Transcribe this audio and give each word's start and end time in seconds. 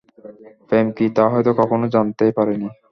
প্রেম 0.69 0.87
কী 0.97 1.05
তা 1.15 1.23
হয়ত 1.31 1.47
কখনও 1.59 1.87
জানতেই 1.95 2.31
পারিনি। 2.37 2.69